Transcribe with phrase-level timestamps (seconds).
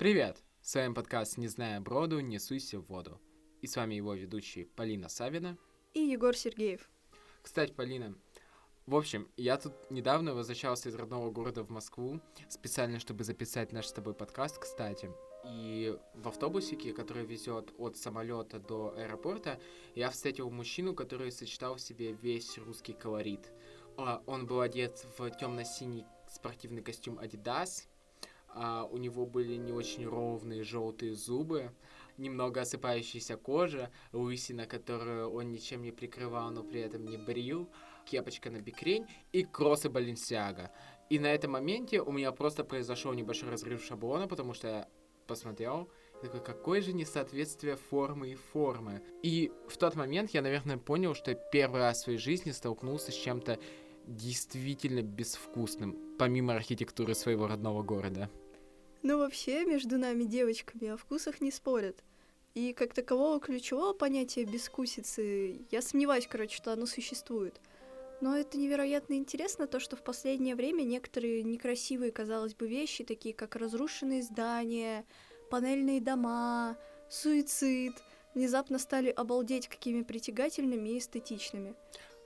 [0.00, 0.42] Привет!
[0.62, 3.20] С вами подкаст «Не зная броду, не суйся в воду».
[3.60, 5.58] И с вами его ведущие Полина Савина
[5.92, 6.88] и Егор Сергеев.
[7.42, 8.14] Кстати, Полина,
[8.86, 13.88] в общем, я тут недавно возвращался из родного города в Москву, специально, чтобы записать наш
[13.88, 15.10] с тобой подкаст, кстати.
[15.44, 19.60] И в автобусике, который везет от самолета до аэропорта,
[19.94, 23.52] я встретил мужчину, который сочетал в себе весь русский колорит.
[23.98, 27.89] А, он был одет в темно-синий спортивный костюм Adidas,
[28.54, 31.70] а у него были не очень ровные желтые зубы,
[32.16, 37.70] немного осыпающаяся кожа, лысина, которую он ничем не прикрывал, но при этом не брил,
[38.04, 40.70] кепочка на бикрень и кроссы Баленсиага.
[41.08, 44.88] И на этом моменте у меня просто произошел небольшой разрыв шаблона, потому что я
[45.26, 45.88] посмотрел,
[46.20, 49.02] такой, какое же несоответствие формы и формы.
[49.22, 53.14] И в тот момент я, наверное, понял, что первый раз в своей жизни столкнулся с
[53.14, 53.58] чем-то
[54.06, 58.28] действительно безвкусным, помимо архитектуры своего родного города.
[59.02, 62.02] Ну, вообще, между нами, девочками, о вкусах не спорят.
[62.54, 67.60] И как такового ключевого понятия безвкусицы, я сомневаюсь, короче, что оно существует.
[68.20, 73.34] Но это невероятно интересно, то, что в последнее время некоторые некрасивые, казалось бы, вещи, такие
[73.34, 75.06] как разрушенные здания,
[75.48, 76.76] панельные дома,
[77.08, 77.94] суицид,
[78.34, 81.74] внезапно стали обалдеть какими притягательными и эстетичными.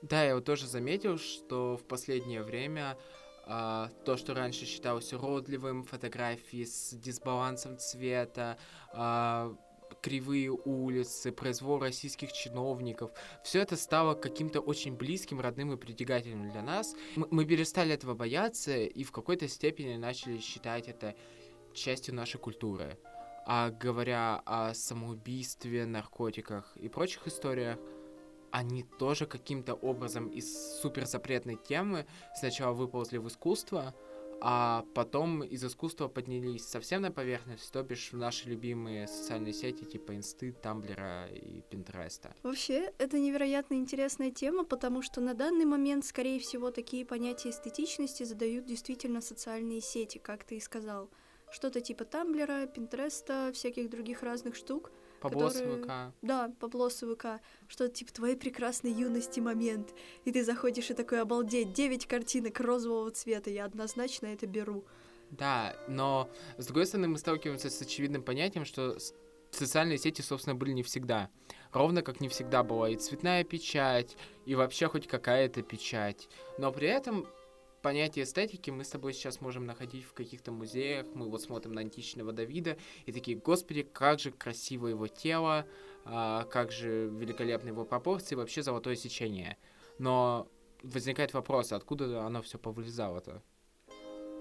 [0.02, 2.98] Да, я вот тоже заметил, что в последнее время
[3.46, 8.58] а, то, что раньше считалось уродливым, фотографии с дисбалансом цвета,
[8.92, 9.54] а,
[10.00, 13.10] кривые улицы, произвол российских чиновников.
[13.42, 16.94] Все это стало каким-то очень близким, родным и притягательным для нас.
[17.16, 21.14] Мы, мы перестали этого бояться и в какой-то степени начали считать это
[21.74, 22.98] частью нашей культуры.
[23.46, 27.78] А говоря о самоубийстве, наркотиках и прочих историях,
[28.54, 33.92] они тоже каким-то образом из суперзапретной темы сначала выползли в искусство,
[34.40, 39.82] а потом из искусства поднялись совсем на поверхность, то бишь в наши любимые социальные сети
[39.84, 42.32] типа Инсты, Тамблера и Пинтереста.
[42.44, 48.22] Вообще, это невероятно интересная тема, потому что на данный момент, скорее всего, такие понятия эстетичности
[48.22, 51.10] задают действительно социальные сети, как ты и сказал.
[51.50, 54.92] Что-то типа Тамблера, Пинтереста, всяких других разных штук—
[55.24, 55.82] Поблосы которые...
[55.82, 56.14] ВК.
[56.20, 57.40] Да, поблосы ВК.
[57.66, 59.94] Что-то типа твоей прекрасной юности момент.
[60.24, 64.84] И ты заходишь и такой, обалдеть, 9 картинок розового цвета, я однозначно это беру.
[65.30, 68.98] Да, но с другой стороны мы сталкиваемся с очевидным понятием, что
[69.50, 71.30] социальные сети, собственно, были не всегда.
[71.72, 76.28] Ровно как не всегда была и цветная печать, и вообще хоть какая-то печать.
[76.58, 77.26] Но при этом
[77.84, 81.06] понятие эстетики мы с тобой сейчас можем находить в каких-то музеях.
[81.12, 85.66] Мы вот смотрим на античного Давида и такие, господи, как же красиво его тело,
[86.06, 89.58] а, как же великолепны его пропорции, вообще золотое сечение.
[89.98, 90.48] Но
[90.82, 93.42] возникает вопрос, откуда оно все повылезало-то?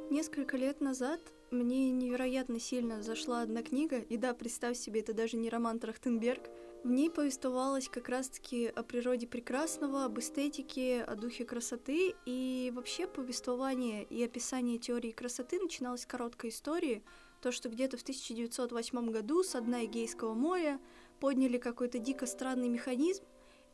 [0.10, 1.20] Несколько лет назад
[1.52, 6.50] мне невероятно сильно зашла одна книга, и да, представь себе, это даже не роман Трахтенберг,
[6.84, 13.08] в ней повествовалось как раз-таки о природе прекрасного, об эстетике, о духе красоты, и вообще
[13.08, 17.02] повествование и описание теории красоты начиналось с короткой истории,
[17.42, 20.80] то, что где-то в 1908 году с дна Эгейского моря
[21.22, 23.24] подняли какой-то дико странный механизм,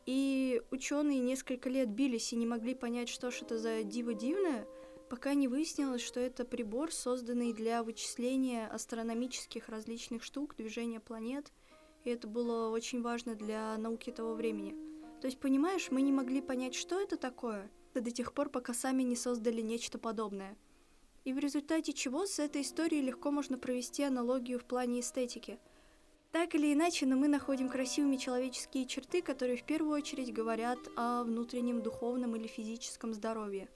[0.06, 4.68] и ученые несколько лет бились и не могли понять, что ж это за диво дивное,
[5.08, 11.52] пока не выяснилось, что это прибор, созданный для вычисления астрономических различных штук, движения планет–
[12.04, 14.76] и это было очень важно для науки того времени.
[15.20, 19.02] То есть, понимаешь, мы не могли понять, что это такое, до тех пор, пока сами
[19.02, 20.56] не создали нечто подобное.
[21.24, 25.58] И в результате чего с этой историей легко можно провести аналогию в плане эстетики.
[26.32, 31.24] Так или иначе, но мы находим красивыми человеческие черты, которые в первую очередь говорят о
[31.24, 33.68] внутреннем духовном или физическом здоровье.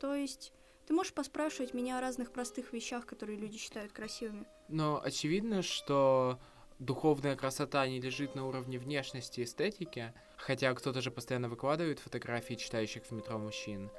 [0.00, 0.52] То есть,
[0.86, 4.46] ты можешь поспрашивать меня о разных простых вещах, которые люди считают красивыми.
[4.68, 6.40] Но очевидно, что
[6.80, 12.54] духовная красота не лежит на уровне внешности и эстетики, хотя кто-то же постоянно выкладывает фотографии
[12.54, 13.90] читающих в метро мужчин.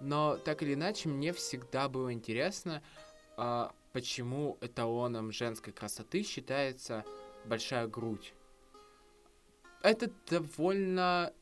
[0.00, 2.82] Но так или иначе, мне всегда было интересно,
[3.36, 7.04] а, почему эталоном женской красоты считается
[7.44, 8.32] большая грудь.
[9.82, 11.32] Это довольно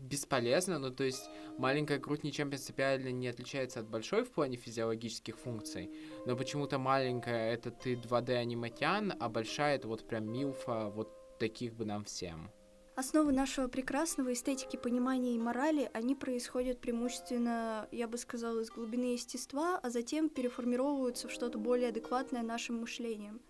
[0.00, 1.28] бесполезно, ну то есть
[1.58, 5.90] маленькая грудь ничем принципиально не отличается от большой в плане физиологических функций,
[6.26, 11.74] но почему-то маленькая это ты 2D аниматян, а большая это вот прям милфа, вот таких
[11.74, 12.50] бы нам всем.
[12.96, 19.14] Основы нашего прекрасного эстетики понимания и морали, они происходят преимущественно, я бы сказала, из глубины
[19.14, 23.40] естества, а затем переформировываются в что-то более адекватное нашим мышлением.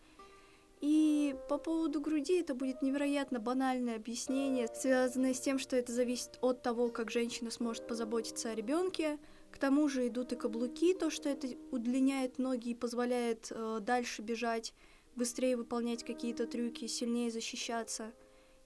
[0.81, 6.39] И по поводу груди это будет невероятно банальное объяснение, связанное с тем, что это зависит
[6.41, 9.19] от того, как женщина сможет позаботиться о ребенке,
[9.51, 14.23] К тому же идут и каблуки, то, что это удлиняет ноги и позволяет э, дальше
[14.23, 14.73] бежать,
[15.17, 18.13] быстрее выполнять какие-то трюки, сильнее защищаться.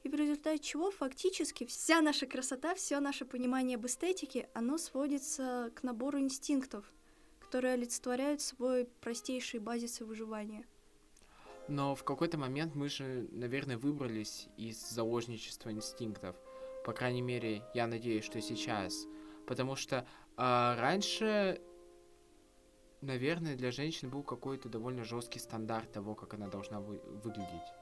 [0.04, 5.72] И в результате чего фактически вся наша красота, все наше понимание об эстетике, оно сводится
[5.74, 6.84] к набору инстинктов,
[7.40, 10.66] которые олицетворяют собой простейшие базисы выживания.
[11.68, 16.36] Но в какой-то момент мы же, наверное, выбрались из заложничества инстинктов.
[16.84, 19.06] По крайней мере, я надеюсь, что сейчас.
[19.46, 20.06] Потому что
[20.36, 21.60] а, раньше,
[23.00, 27.72] наверное, для женщин был какой-то довольно жесткий стандарт того, как она должна вы выглядеть.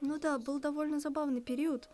[0.00, 1.88] Ну да, был довольно забавный период.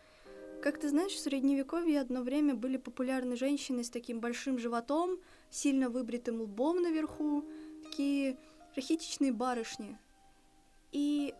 [0.62, 5.18] Как ты знаешь, в Средневековье одно время были популярны женщины с таким большим животом,
[5.50, 7.44] сильно выбритым лбом наверху,
[7.82, 8.38] такие
[8.74, 9.98] рахитичные барышни.
[10.94, 11.34] И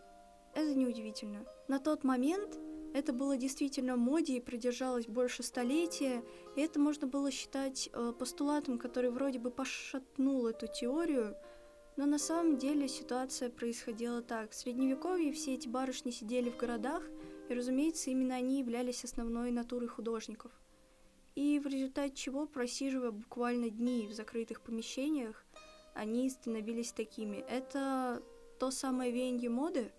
[0.53, 1.45] это неудивительно.
[1.69, 2.59] На тот момент
[2.93, 6.23] это было действительно в моде и продержалось больше столетия,
[6.57, 11.35] и это можно было считать э, постулатом, который вроде бы пошатнул эту теорию,
[11.95, 14.51] но на самом деле ситуация происходила так.
[14.51, 17.03] В Средневековье все эти барышни сидели в городах,
[17.47, 20.51] и, разумеется, именно они являлись основной натурой художников.
[21.35, 25.45] И в результате чего, просиживая буквально дни в закрытых помещениях,
[25.93, 27.37] они становились такими.
[27.49, 28.21] Это
[28.59, 29.91] то самое веяние моды,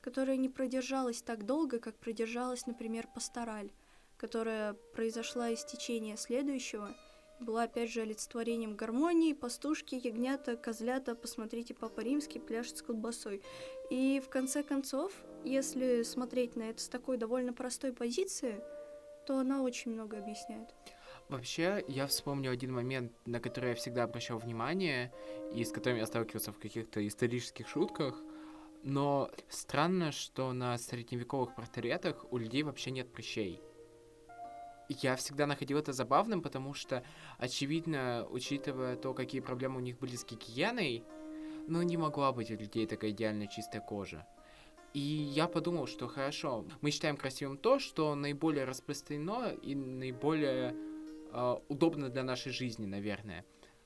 [0.00, 3.70] которое не продержалось так долго, как продержалась, например, пастораль,
[4.16, 6.94] которая произошла из течения следующего,
[7.40, 13.42] была опять же олицетворением гармонии, пастушки, ягнята, козлята, посмотрите, Папа Римский пляшет с колбасой.
[13.90, 15.12] И в конце концов,
[15.44, 18.62] если смотреть на это с такой довольно простой позиции,
[19.26, 20.74] то она очень много объясняет.
[21.28, 25.12] Вообще, я вспомнил один момент, на который я всегда обращал внимание,
[25.54, 28.22] и с которым я сталкивался в каких-то исторических шутках.
[28.82, 33.62] Но странно, что на средневековых портретах у людей вообще нет прыщей.
[34.90, 37.02] Я всегда находил это забавным, потому что,
[37.38, 41.04] очевидно, учитывая то, какие проблемы у них были с гигиеной,
[41.66, 44.26] ну, не могла быть у людей такая идеально чистая кожа.
[44.92, 50.76] И я подумал, что хорошо, мы считаем красивым то, что наиболее распространено и наиболее
[51.34, 53.44] э, удобно для нашей жизни, наверное.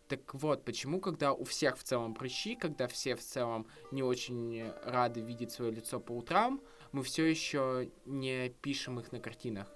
[0.08, 4.70] Так вот, почему, когда у всех в целом прыщи, когда все в целом не очень
[4.84, 6.60] рады видеть свое лицо по утрам,
[6.92, 9.70] мы все еще не пишем их на картинах?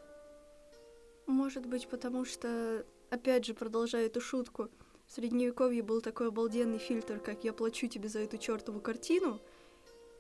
[1.27, 4.69] Может быть, потому что, опять же, продолжая эту шутку,
[5.07, 9.41] в Средневековье был такой обалденный фильтр, как «я плачу тебе за эту чертову картину»,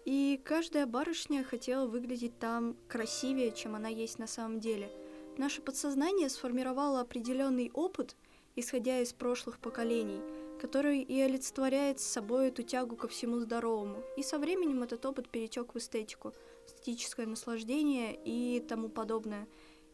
[0.04, 4.90] и каждая барышня хотела выглядеть там красивее, чем она есть на самом деле.
[5.38, 8.17] Наше подсознание сформировало определенный опыт,
[8.55, 10.20] исходя из прошлых поколений,
[10.61, 14.02] который и олицетворяет с собой эту тягу ко всему здоровому.
[14.17, 16.34] И со временем этот опыт перетек в эстетику,
[16.67, 19.49] эстетическое наслаждение и тому подобное.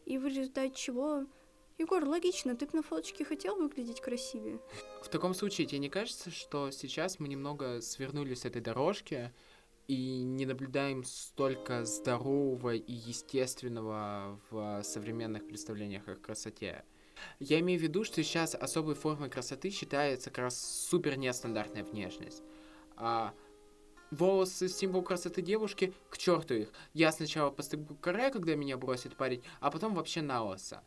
[0.05, 1.25] И в результате чего
[1.77, 4.59] Егор, логично, ты бы на фоточке хотел выглядеть красивее.
[5.01, 9.31] В таком случае, тебе не кажется, что сейчас мы немного свернули с этой дорожки
[9.89, 16.83] и не наблюдаем столько здорового и естественного в современных представлениях о красоте?
[17.39, 22.43] Я имею в виду, что сейчас особой формой красоты считается как раз супер нестандартная внешность.
[22.97, 23.33] А
[24.11, 26.69] волосы символ красоты девушки, к черту их.
[26.93, 30.83] Я сначала постригу каре, когда меня бросит парень, а потом вообще на лосо.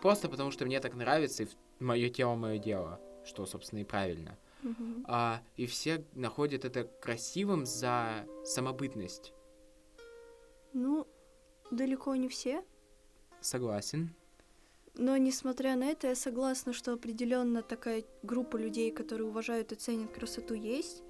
[0.00, 1.48] Просто потому, что мне так нравится, и
[1.80, 4.38] мое тело мое дело, что, собственно, и правильно.
[4.66, 5.04] Мгм.
[5.06, 9.32] А, и все находят это красивым за самобытность.
[10.72, 11.06] Ну,
[11.70, 12.64] далеко не все.
[13.40, 14.10] Согласен.
[14.94, 20.10] Но несмотря на это, я согласна, что определенно такая группа людей, которые уважают и ценят
[20.10, 21.02] красоту, есть.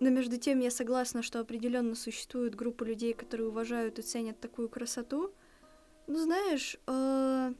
[0.00, 4.68] Но между тем я согласна, что определенно существует группа людей, которые уважают и ценят такую
[4.68, 5.32] красоту.
[6.06, 7.54] Ну, знаешь, э,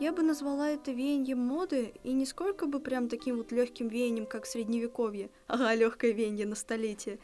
[0.00, 4.26] я бы назвала это веянием моды, и не сколько бы прям таким вот легким веянием,
[4.26, 5.30] как в средневековье.
[5.46, 7.18] Ага, легкое веяние на столетие.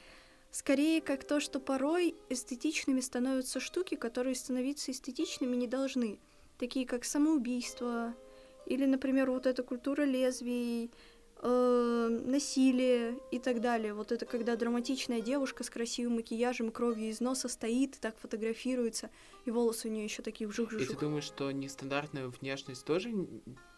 [0.50, 6.18] Скорее, как то, что порой эстетичными становятся штуки, которые становиться эстетичными не должны.
[6.58, 8.14] Такие как самоубийство,
[8.66, 10.90] или, например, вот эта культура лезвий,
[11.42, 13.94] э, насилие и так далее.
[13.94, 19.10] Вот это когда драматичная девушка с красивым макияжем, кровью из носа стоит и так фотографируется,
[19.44, 23.12] и волосы у нее еще такие вжух И ты думаешь, что нестандартная внешность тоже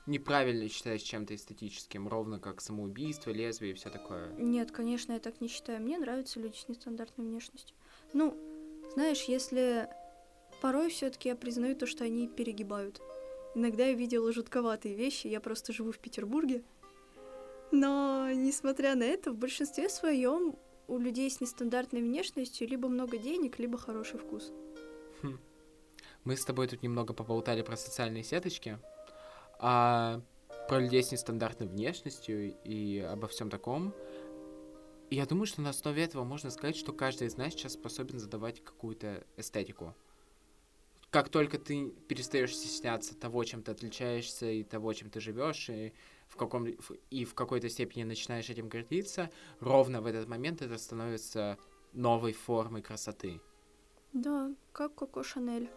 [0.07, 4.33] неправильно считаешь чем-то эстетическим, ровно как самоубийство, лезвие и все такое?
[4.39, 5.81] Нет, конечно, я так не считаю.
[5.83, 7.77] Мне нравятся люди с нестандартной внешностью.
[8.15, 8.35] Ну,
[8.95, 9.89] знаешь, если
[10.61, 13.01] порой все-таки я признаю то, что они перегибают.
[13.55, 16.63] Иногда я видела жутковатые вещи, я просто живу в Петербурге.
[17.71, 20.57] Но, несмотря на это, в большинстве своем
[20.87, 24.53] у людей с нестандартной внешностью либо много денег, либо хороший вкус.
[26.25, 28.79] Мы с тобой тут немного поболтали про социальные сеточки.
[29.59, 30.21] а
[30.69, 33.95] про людей с нестандартной внешностью и обо всем таком.
[35.11, 38.63] Я думаю, что на основе этого можно сказать, что каждый из нас сейчас способен задавать
[38.63, 39.95] какую-то эстетику.
[41.11, 45.95] Как только ты перестаешь стесняться того, чем ты отличаешься, и того, чем ты живешь, и
[46.29, 49.31] в, каком, и в какой-то степени начинаешь этим гордиться,
[49.61, 51.59] ровно в этот момент это становится
[51.93, 53.41] новой формой красоты.
[54.13, 55.71] Да, как Коко Шанель.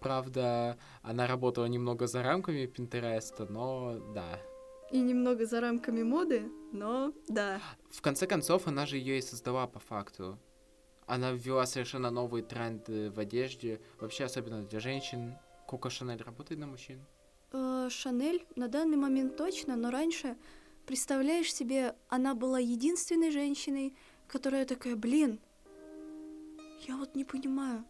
[0.00, 4.38] Правда, она работала немного за рамками Пинтереста, но да.
[4.90, 7.60] И немного за рамками моды, но да.
[7.90, 10.38] В конце концов, она же ее и создала по факту.
[11.06, 15.36] Она ввела совершенно новые тренды в одежде, вообще особенно для женщин.
[15.66, 17.04] Коко Шанель работает на мужчин?
[17.52, 20.36] Э, Шанель на данный момент точно, но раньше,
[20.86, 23.94] представляешь себе, она была единственной женщиной,
[24.26, 25.40] которая такая, блин,
[26.86, 27.84] я вот не понимаю,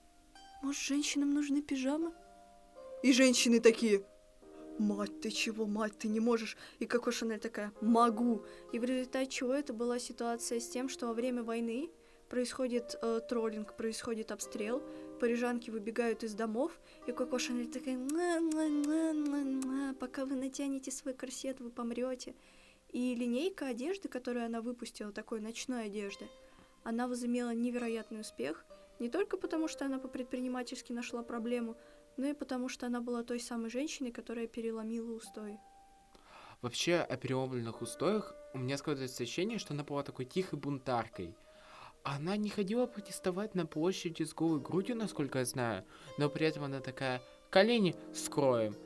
[0.63, 2.13] может, женщинам нужны пижамы?
[3.03, 4.05] И женщины такие,
[4.79, 6.57] мать, ты чего, мать, ты не можешь.
[6.79, 8.43] И Коко Шанель такая, могу.
[8.73, 11.91] И в результате чего это была ситуация с тем, что во время войны
[12.29, 14.83] происходит э, троллинг, происходит обстрел,
[15.19, 20.37] парижанки выбегают из домов, и Коко Шанель такая, на -на -на -на -на, пока вы
[20.37, 22.35] натянете свой корсет, вы помрете.
[22.93, 26.29] И линейка одежды, которую она выпустила, такой ночной одежды,
[26.85, 28.65] она возымела невероятный успех–
[28.99, 31.77] не только потому, что она по-предпринимательски нашла проблему,
[32.17, 35.59] но и потому, что она была той самой женщиной, которая переломила устой.
[36.63, 41.35] Вообще, о переломленных устоях у меня складывается ощущение, что она была такой тихой бунтаркой.
[42.09, 45.85] Она не ходила протестовать на площади с голой грудью, насколько я знаю,
[46.19, 47.21] но при этом она такая,
[47.51, 48.77] колени скроем,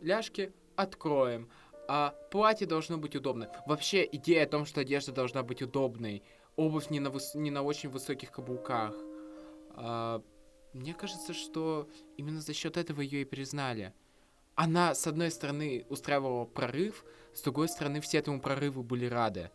[0.00, 1.50] ляжки откроем,
[1.88, 3.48] а платье должно быть удобным.
[3.66, 6.22] Вообще, идея о том, что одежда должна быть удобной,
[6.56, 8.94] обувь не на, выс- не на очень высоких каблуках–
[9.82, 10.22] а,
[10.72, 13.94] мне кажется, что именно за счет этого ее и признали.
[14.54, 19.50] Она, с одной стороны, устраивала прорыв, с другой стороны, все этому прорыву были рады.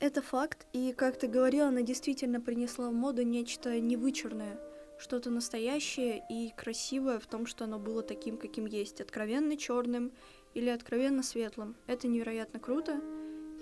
[0.00, 4.58] Это факт, и, как ты говорила, она действительно принесла в моду нечто невычурное,
[4.98, 10.12] что-то настоящее и красивое в том, что оно было таким, каким есть, откровенно черным
[10.54, 11.76] или откровенно светлым.
[11.86, 13.00] Это невероятно круто.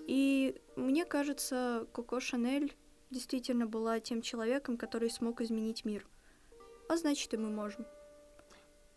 [0.07, 2.75] И мне кажется, Коко Шанель
[3.11, 6.07] действительно была тем человеком, который смог изменить мир.
[6.89, 7.87] А значит, и мы можем.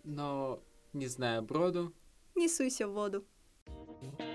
[0.04, 0.60] Но,
[0.94, 1.94] не знаю броду...
[2.36, 3.24] Не суйся в воду.
[4.02, 4.35] thank you